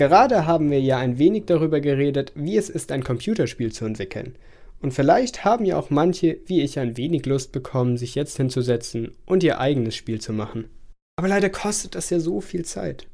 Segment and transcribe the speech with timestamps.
[0.00, 4.34] Gerade haben wir ja ein wenig darüber geredet, wie es ist, ein Computerspiel zu entwickeln.
[4.80, 9.12] Und vielleicht haben ja auch manche, wie ich, ein wenig Lust bekommen, sich jetzt hinzusetzen
[9.26, 10.70] und ihr eigenes Spiel zu machen.
[11.16, 13.08] Aber leider kostet das ja so viel Zeit.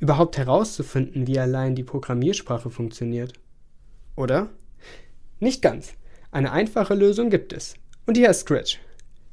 [0.00, 3.34] Überhaupt herauszufinden, wie allein die Programmiersprache funktioniert.
[4.16, 4.48] Oder?
[5.38, 5.92] Nicht ganz.
[6.30, 7.74] Eine einfache Lösung gibt es.
[8.06, 8.80] Und die heißt Scratch.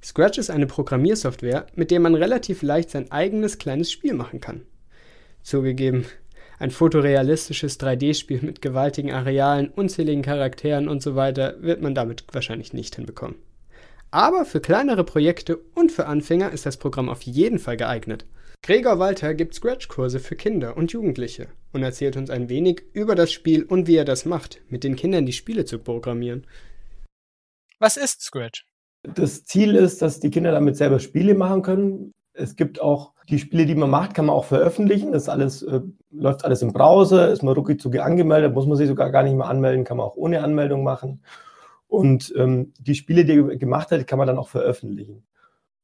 [0.04, 4.66] Scratch ist eine Programmiersoftware, mit der man relativ leicht sein eigenes kleines Spiel machen kann.
[5.44, 6.06] Zugegeben,
[6.60, 12.74] ein fotorealistisches 3D-Spiel mit gewaltigen Arealen, unzähligen Charakteren und so weiter wird man damit wahrscheinlich
[12.74, 13.38] nicht hinbekommen.
[14.12, 18.26] Aber für kleinere Projekte und für Anfänger ist das Programm auf jeden Fall geeignet.
[18.62, 23.32] Gregor Walter gibt Scratch-Kurse für Kinder und Jugendliche und erzählt uns ein wenig über das
[23.32, 26.46] Spiel und wie er das macht, mit den Kindern die Spiele zu programmieren.
[27.80, 28.66] Was ist Scratch?
[29.04, 32.12] Das Ziel ist, dass die Kinder damit selber Spiele machen können.
[32.40, 35.12] Es gibt auch die Spiele, die man macht, kann man auch veröffentlichen.
[35.12, 39.12] Das alles, äh, läuft alles im Browser, ist man ruckzuck angemeldet, muss man sich sogar
[39.12, 41.22] gar nicht mehr anmelden, kann man auch ohne Anmeldung machen.
[41.88, 45.24] Und ähm, die Spiele, die er gemacht hat, kann man dann auch veröffentlichen.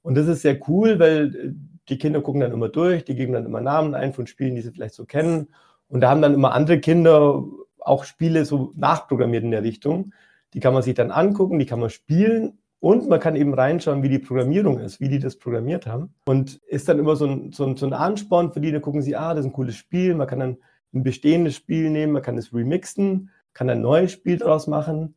[0.02, 1.52] Und das ist sehr cool, weil äh,
[1.90, 4.62] die Kinder gucken dann immer durch, die geben dann immer Namen ein von Spielen, die
[4.62, 5.50] sie vielleicht so kennen.
[5.88, 7.44] Und da haben dann immer andere Kinder
[7.80, 10.14] auch Spiele so nachprogrammiert in der Richtung.
[10.54, 14.04] Die kann man sich dann angucken, die kann man spielen und man kann eben reinschauen,
[14.04, 16.14] wie die Programmierung ist, wie die das programmiert haben.
[16.26, 19.02] Und ist dann immer so ein, so ein, so ein Ansporn für die, da gucken
[19.02, 20.14] sie, ah, das ist ein cooles Spiel.
[20.14, 20.58] Man kann dann
[20.94, 25.16] ein bestehendes Spiel nehmen, man kann es remixen, kann ein neues Spiel daraus machen.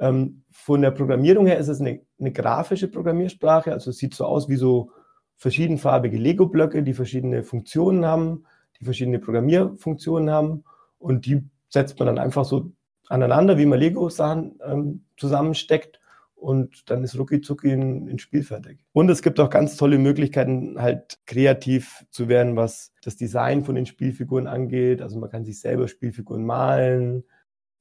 [0.00, 4.24] Ähm, von der Programmierung her ist es eine, eine grafische Programmiersprache, also es sieht so
[4.24, 4.90] aus wie so
[5.36, 8.44] verschiedenfarbige Lego-Blöcke, die verschiedene Funktionen haben,
[8.80, 10.64] die verschiedene Programmierfunktionen haben
[10.98, 12.72] und die setzt man dann einfach so
[13.08, 16.00] aneinander, wie man Lego-Sachen ähm, zusammensteckt
[16.38, 18.84] und dann ist rucki zucki ein, ein Spiel fertig.
[18.92, 23.74] Und es gibt auch ganz tolle Möglichkeiten, halt kreativ zu werden, was das Design von
[23.74, 25.02] den Spielfiguren angeht.
[25.02, 27.24] Also man kann sich selber Spielfiguren malen,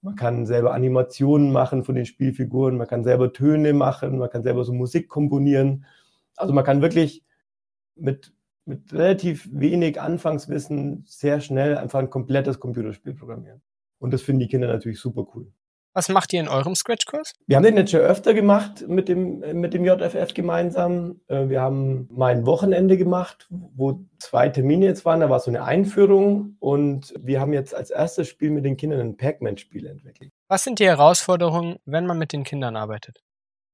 [0.01, 4.43] man kann selber Animationen machen von den Spielfiguren, man kann selber Töne machen, man kann
[4.43, 5.85] selber so Musik komponieren.
[6.35, 7.23] Also man kann wirklich
[7.95, 8.33] mit,
[8.65, 13.61] mit relativ wenig Anfangswissen sehr schnell einfach ein komplettes Computerspiel programmieren.
[13.99, 15.51] Und das finden die Kinder natürlich super cool.
[15.97, 17.33] Was macht ihr in eurem Scratch-Kurs?
[17.47, 21.21] Wir haben den jetzt schon öfter gemacht mit dem, mit dem JFF gemeinsam.
[21.25, 25.21] Äh, wir haben mal ein Wochenende gemacht, wo zwei Termine jetzt waren.
[25.21, 28.99] Da war so eine Einführung und wir haben jetzt als erstes Spiel mit den Kindern
[28.99, 30.29] ein Pac-Man-Spiel entwickelt.
[30.49, 33.23] Was sind die Herausforderungen, wenn man mit den Kindern arbeitet?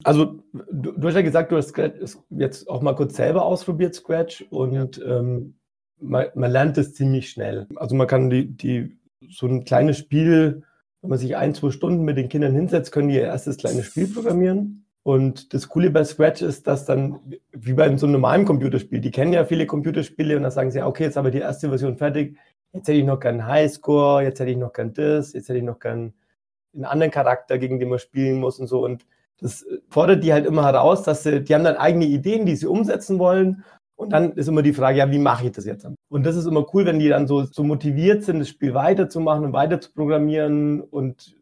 [0.05, 0.39] Also,
[0.71, 4.45] du, du hast ja gesagt, du hast Scratch jetzt auch mal kurz selber ausprobiert, Scratch,
[4.49, 5.19] und ja.
[5.19, 5.59] ähm,
[5.99, 7.67] man, man, lernt es ziemlich schnell.
[7.75, 8.97] Also, man kann die, die,
[9.29, 10.63] so ein kleines Spiel,
[11.03, 13.85] wenn man sich ein, zwei Stunden mit den Kindern hinsetzt, können die ihr erstes kleines
[13.85, 14.85] Spiel programmieren.
[15.03, 17.19] Und das Coole bei Scratch ist, dass dann,
[17.51, 20.81] wie bei so einem normalen Computerspiel, die kennen ja viele Computerspiele und dann sagen sie,
[20.81, 22.37] okay, jetzt habe ich die erste Version fertig,
[22.71, 25.65] jetzt hätte ich noch gern Highscore, jetzt hätte ich noch gern das, jetzt hätte ich
[25.65, 26.13] noch gern
[26.73, 28.81] einen anderen Charakter, gegen den man spielen muss und so.
[28.81, 29.05] Und
[29.41, 32.67] das fordert die halt immer heraus, dass sie, die haben dann eigene Ideen, die sie
[32.67, 33.65] umsetzen wollen.
[34.03, 35.87] Und dann ist immer die Frage, ja, wie mache ich das jetzt?
[36.09, 39.45] Und das ist immer cool, wenn die dann so, so motiviert sind, das Spiel weiterzumachen
[39.45, 40.81] und weiter zu programmieren.
[40.81, 41.35] Und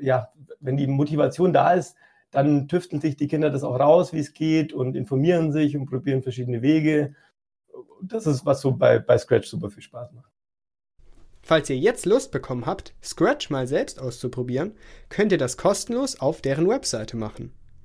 [0.00, 0.28] ja,
[0.60, 1.96] wenn die Motivation da ist,
[2.30, 5.86] dann tüfteln sich die Kinder das auch raus, wie es geht und informieren sich und
[5.86, 7.14] probieren verschiedene Wege.
[8.02, 10.30] Das ist, was so bei, bei Scratch super viel Spaß macht.
[11.42, 14.72] Falls ihr jetzt Lust bekommen habt, Scratch mal selbst auszuprobieren,
[15.10, 17.52] könnt ihr das kostenlos auf deren Webseite machen.